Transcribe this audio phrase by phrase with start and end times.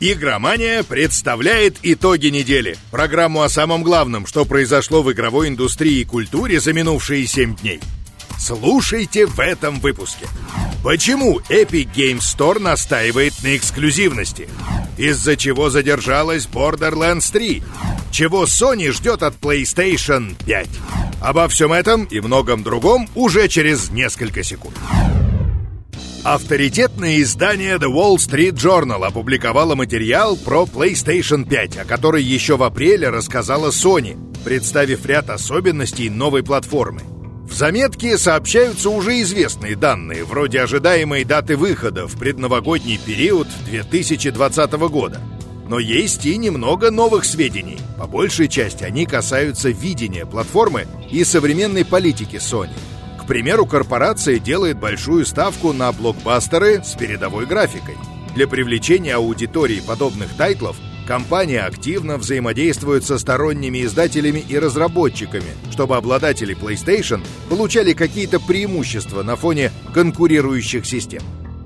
[0.00, 2.76] Игромания представляет итоги недели.
[2.92, 7.80] Программу о самом главном, что произошло в игровой индустрии и культуре за минувшие 7 дней.
[8.38, 10.26] Слушайте в этом выпуске.
[10.84, 14.48] Почему Epic Games Store настаивает на эксклюзивности?
[14.96, 17.64] Из-за чего задержалась Borderlands 3?
[18.12, 20.68] Чего Sony ждет от PlayStation 5?
[21.20, 24.76] Обо всем этом и многом другом уже через несколько секунд.
[26.30, 32.64] Авторитетное издание The Wall Street Journal опубликовало материал про PlayStation 5, о которой еще в
[32.64, 37.00] апреле рассказала Sony, представив ряд особенностей новой платформы.
[37.48, 45.22] В заметке сообщаются уже известные данные, вроде ожидаемой даты выхода в предновогодний период 2020 года.
[45.66, 47.78] Но есть и немного новых сведений.
[47.96, 52.76] По большей части они касаются видения платформы и современной политики Sony.
[53.28, 57.96] Примеру, корпорация делает большую ставку на блокбастеры с передовой графикой.
[58.34, 66.54] Для привлечения аудитории подобных тайтлов Компания активно взаимодействует со сторонними издателями и разработчиками, чтобы обладатели
[66.54, 71.22] PlayStation получали какие-то преимущества на фоне конкурирующих систем.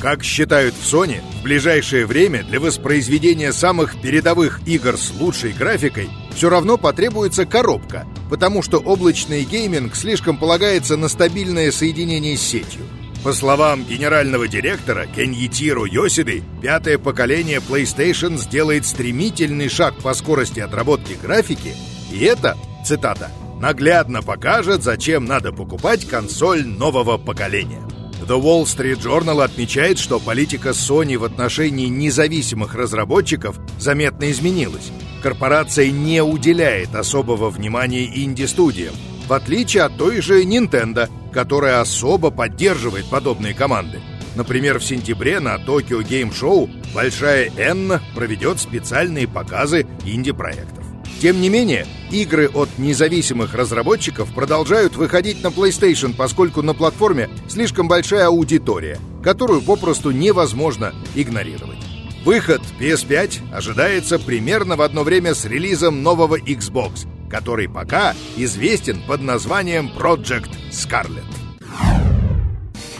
[0.00, 6.08] Как считают в Sony, в ближайшее время для воспроизведения самых передовых игр с лучшей графикой
[6.36, 12.82] все равно потребуется коробка, потому что облачный гейминг слишком полагается на стабильное соединение с сетью.
[13.24, 21.16] По словам генерального директора Кеньетиро Йосиды, пятое поколение PlayStation сделает стремительный шаг по скорости отработки
[21.20, 21.74] графики,
[22.12, 27.82] и это, цитата, наглядно покажет, зачем надо покупать консоль нового поколения.
[28.20, 34.92] The Wall Street Journal отмечает, что политика Sony в отношении независимых разработчиков заметно изменилась.
[35.26, 38.94] Корпорация не уделяет особого внимания инди-студиям,
[39.26, 43.98] в отличие от той же Nintendo, которая особо поддерживает подобные команды.
[44.36, 50.84] Например, в сентябре на Tokyo Game Show Большая N проведет специальные показы инди-проектов.
[51.20, 57.88] Тем не менее, игры от независимых разработчиков продолжают выходить на PlayStation, поскольку на платформе слишком
[57.88, 61.85] большая аудитория, которую попросту невозможно игнорировать.
[62.26, 69.20] Выход PS5 ожидается примерно в одно время с релизом нового Xbox, который пока известен под
[69.20, 71.22] названием Project Scarlet.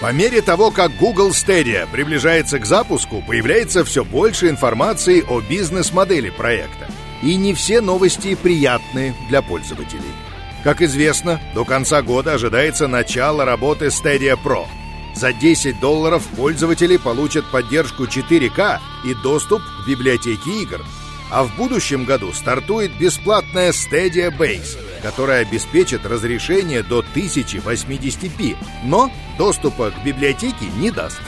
[0.00, 6.30] По мере того, как Google Stadia приближается к запуску, появляется все больше информации о бизнес-модели
[6.30, 6.86] проекта.
[7.20, 10.14] И не все новости приятны для пользователей.
[10.62, 14.66] Как известно, до конца года ожидается начало работы Stadia Pro.
[15.18, 20.80] За 10 долларов пользователи получат поддержку 4К и доступ к библиотеке игр,
[21.28, 29.90] а в будущем году стартует бесплатная Stadia Base, которая обеспечит разрешение до 1080p, но доступа
[29.90, 31.20] к библиотеке не даст.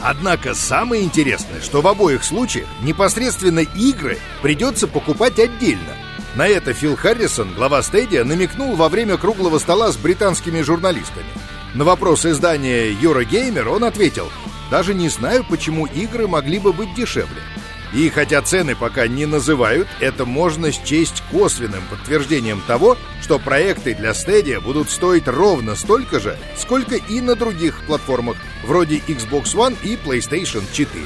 [0.00, 5.94] Однако самое интересное, что в обоих случаях непосредственно игры придется покупать отдельно.
[6.34, 11.26] На это Фил Харрисон, глава Stadia, намекнул во время круглого стола с британскими журналистами.
[11.74, 14.30] На вопрос издания Eurogamer он ответил,
[14.70, 17.42] «Даже не знаю, почему игры могли бы быть дешевле.
[17.92, 24.10] И хотя цены пока не называют, это можно счесть косвенным подтверждением того, что проекты для
[24.10, 29.96] Stadia будут стоить ровно столько же, сколько и на других платформах, вроде Xbox One и
[29.96, 31.04] PlayStation 4.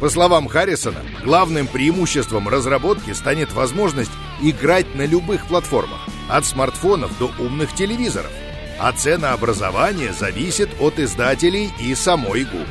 [0.00, 7.30] По словам Харрисона, главным преимуществом разработки станет возможность играть на любых платформах, от смартфонов до
[7.38, 8.32] умных телевизоров.
[8.78, 12.66] А ценообразование зависит от издателей и самой Google.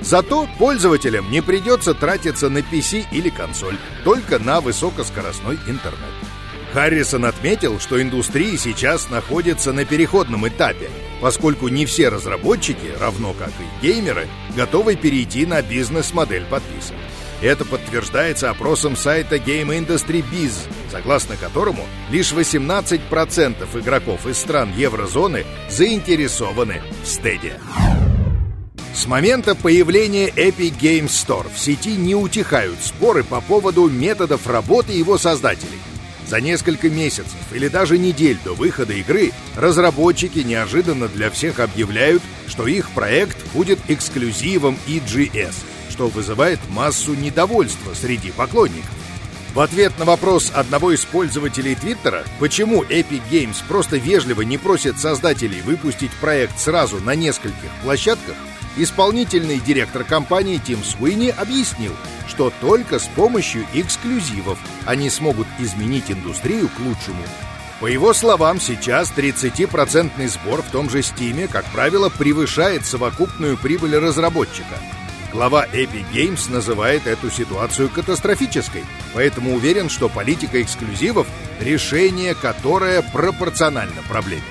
[0.00, 6.10] Зато пользователям не придется тратиться на PC или консоль, только на высокоскоростной интернет.
[6.72, 10.88] Харрисон отметил, что индустрия сейчас находится на переходном этапе,
[11.20, 14.26] поскольку не все разработчики, равно как и геймеры,
[14.56, 16.96] готовы перейти на бизнес-модель подписок.
[17.42, 20.52] Это подтверждается опросом сайта Game Industry Biz,
[20.92, 27.58] согласно которому лишь 18% игроков из стран еврозоны заинтересованы в стеде.
[28.94, 34.92] С момента появления Epic Games Store в сети не утихают споры по поводу методов работы
[34.92, 35.80] его создателей.
[36.26, 42.66] За несколько месяцев или даже недель до выхода игры разработчики неожиданно для всех объявляют, что
[42.66, 45.54] их проект будет эксклюзивом EGS,
[45.88, 49.01] что вызывает массу недовольства среди поклонников.
[49.54, 54.98] В ответ на вопрос одного из пользователей Твиттера, почему Epic Games просто вежливо не просит
[54.98, 58.36] создателей выпустить проект сразу на нескольких площадках,
[58.76, 61.92] Исполнительный директор компании Тим Суини объяснил,
[62.26, 67.22] что только с помощью эксклюзивов они смогут изменить индустрию к лучшему.
[67.80, 73.98] По его словам, сейчас 30% сбор в том же Стиме, как правило, превышает совокупную прибыль
[73.98, 74.78] разработчика.
[75.32, 78.84] Глава Epic Games называет эту ситуацию катастрофической,
[79.14, 81.26] поэтому уверен, что политика эксклюзивов–
[81.60, 84.42] решение, которое пропорционально проблеме.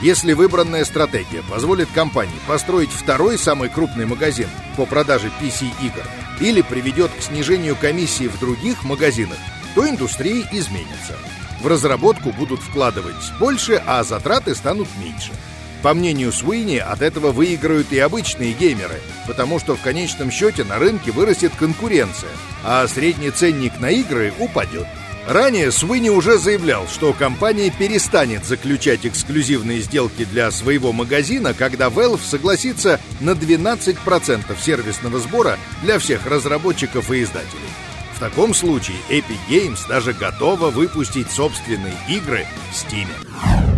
[0.00, 6.04] Если выбранная стратегия позволит компании построить второй самый крупный магазин по продаже PC-игр
[6.38, 9.38] или приведет к снижению комиссии в других магазинах,
[9.74, 11.18] то индустрия изменится.
[11.60, 15.32] В разработку будут вкладывать больше, а затраты станут меньше–
[15.82, 20.78] по мнению Суини, от этого выиграют и обычные геймеры, потому что в конечном счете на
[20.78, 22.30] рынке вырастет конкуренция,
[22.64, 24.86] а средний ценник на игры упадет.
[25.26, 32.20] Ранее Суини уже заявлял, что компания перестанет заключать эксклюзивные сделки для своего магазина, когда Valve
[32.24, 37.68] согласится на 12% сервисного сбора для всех разработчиков и издателей.
[38.14, 43.69] В таком случае Epic Games даже готова выпустить собственные игры в Steam.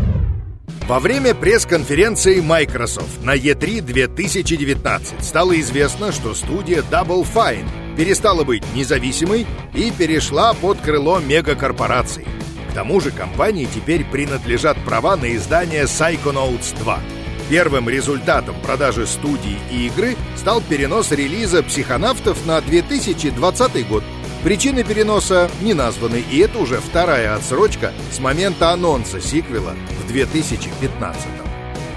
[0.92, 8.62] Во время пресс-конференции Microsoft на E3 2019 стало известно, что студия Double Fine перестала быть
[8.74, 12.26] независимой и перешла под крыло мегакорпораций.
[12.70, 17.00] К тому же компании теперь принадлежат права на издание Psychonauts 2.
[17.48, 24.04] Первым результатом продажи студии и игры стал перенос релиза «Психонавтов» на 2020 год–
[24.42, 31.22] Причины переноса не названы, и это уже вторая отсрочка с момента анонса сиквела в 2015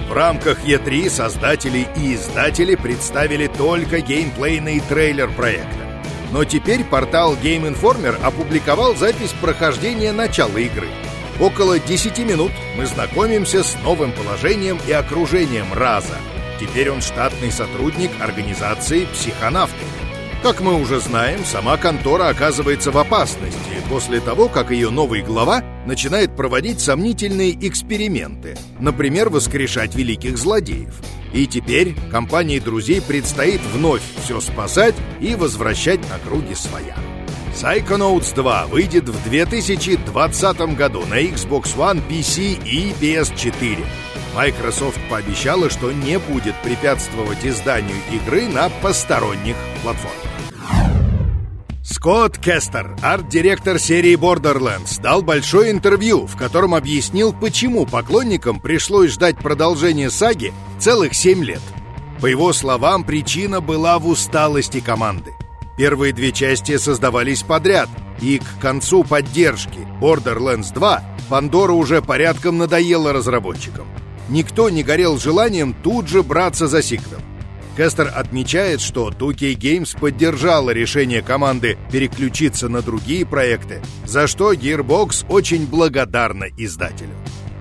[0.08, 6.04] В рамках E3 создатели и издатели представили только геймплейный трейлер проекта.
[6.32, 10.88] Но теперь портал Game Informer опубликовал запись прохождения начала игры.
[11.40, 16.18] Около 10 минут мы знакомимся с новым положением и окружением Раза.
[16.60, 19.84] Теперь он штатный сотрудник организации «Психонавты»,
[20.46, 25.64] как мы уже знаем, сама контора оказывается в опасности после того, как ее новый глава
[25.88, 30.94] начинает проводить сомнительные эксперименты, например, воскрешать великих злодеев.
[31.34, 36.96] И теперь компании друзей предстоит вновь все спасать и возвращать на круги своя.
[37.56, 43.84] Psychonauts 2 выйдет в 2020 году на Xbox One, PC и PS4.
[44.36, 50.35] Microsoft пообещала, что не будет препятствовать изданию игры на посторонних платформах.
[52.06, 59.40] Скотт Кестер, арт-директор серии Borderlands, дал большое интервью, в котором объяснил, почему поклонникам пришлось ждать
[59.40, 61.64] продолжения саги целых 7 лет.
[62.22, 65.34] По его словам, причина была в усталости команды.
[65.80, 67.90] Первые две части создавались подряд,
[68.22, 73.88] и к концу поддержки Borderlands 2 Пандора уже порядком надоела разработчикам.
[74.30, 77.22] Никто не горел желанием тут же браться за сиквел.
[77.76, 85.26] Кестер отмечает, что 2K Games поддержала решение команды переключиться на другие проекты, за что Gearbox
[85.28, 87.16] очень благодарна издателю.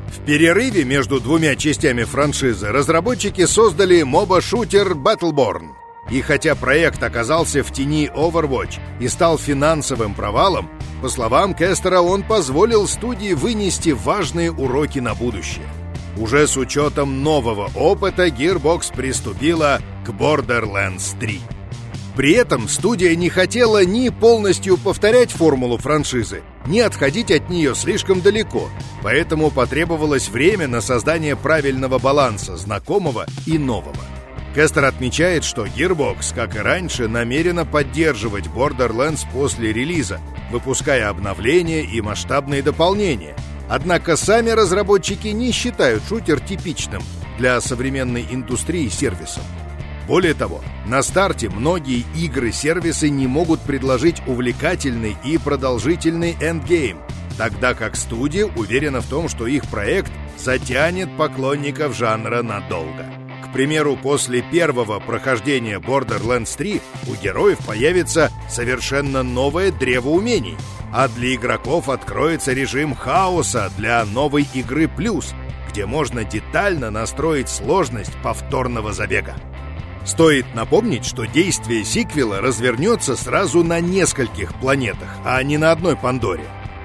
[0.06, 5.70] В перерыве между двумя частями франшизы разработчики создали моба-шутер Battleborn.
[6.10, 10.70] И хотя проект оказался в тени Overwatch и стал финансовым провалом,
[11.02, 15.66] по словам Кестера, он позволил студии вынести важные уроки на будущее.
[16.16, 21.40] Уже с учетом нового опыта Gearbox приступила к Borderlands 3.
[22.16, 28.20] При этом студия не хотела ни полностью повторять формулу франшизы, ни отходить от нее слишком
[28.20, 28.68] далеко,
[29.02, 34.04] поэтому потребовалось время на создание правильного баланса знакомого и нового.
[34.54, 40.20] Кестер отмечает, что Gearbox, как и раньше, намерена поддерживать Borderlands после релиза,
[40.52, 43.34] выпуская обновления и масштабные дополнения.
[43.68, 47.02] Однако сами разработчики не считают шутер типичным
[47.36, 49.42] для современной индустрии сервисом.
[50.06, 56.98] Более того, на старте многие игры-сервисы не могут предложить увлекательный и продолжительный эндгейм,
[57.38, 63.06] тогда как студия уверена в том, что их проект затянет поклонников жанра надолго.
[63.42, 70.56] К примеру, после первого прохождения Borderlands 3 у героев появится совершенно новое древо умений,
[70.92, 75.32] а для игроков откроется режим хаоса для новой игры «Плюс»,
[75.70, 79.34] где можно детально настроить сложность повторного забега.
[80.04, 86.44] Стоит напомнить, что действие сиквела развернется сразу на нескольких планетах, а не на одной Пандоре.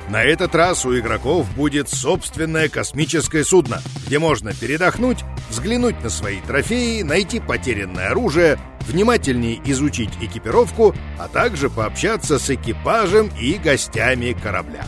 [0.10, 6.40] На этот раз у игроков будет собственное космическое судно, где можно передохнуть, взглянуть на свои
[6.40, 8.58] трофеи, найти потерянное оружие,
[8.88, 14.86] внимательнее изучить экипировку, а также пообщаться с экипажем и гостями корабля.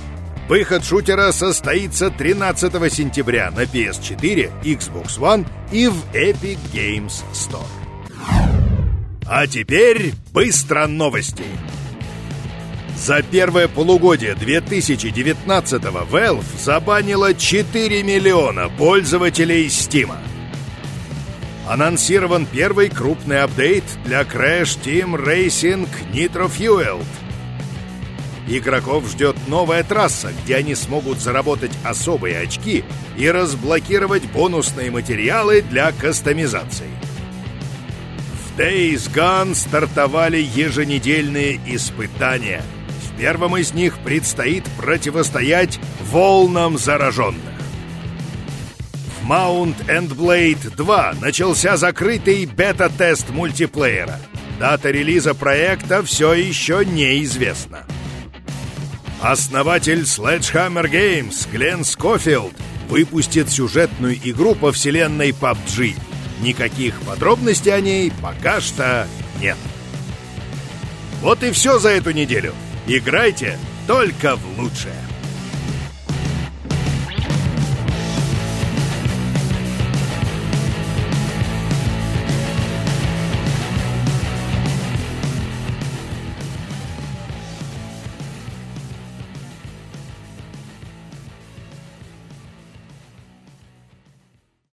[0.48, 7.81] Выход шутера состоится 13 сентября на PS4, Xbox One и в Epic Games Store.
[9.34, 11.46] А теперь быстро новости.
[12.98, 20.12] За первое полугодие 2019-го Valve забанила 4 миллиона пользователей Steam.
[21.66, 27.06] Анонсирован первый крупный апдейт для Crash Team Racing Nitro Fueled.
[28.50, 32.84] Игроков ждет новая трасса, где они смогут заработать особые очки
[33.18, 36.90] и разблокировать бонусные материалы для кастомизации.
[38.52, 42.62] В Days Gone стартовали еженедельные испытания.
[43.08, 45.80] В первом из них предстоит противостоять
[46.12, 47.42] волнам зараженных.
[49.22, 54.20] В Mount and Blade 2 начался закрытый бета-тест мультиплеера.
[54.60, 57.86] Дата релиза проекта все еще неизвестна.
[59.22, 62.54] Основатель Sledgehammer Games Глен Скофилд
[62.90, 65.96] выпустит сюжетную игру по вселенной PUBG.
[66.42, 69.08] Никаких подробностей о ней пока что
[69.40, 69.58] нет.
[71.22, 72.54] Вот и все за эту неделю.
[72.88, 75.11] Играйте только в лучшее.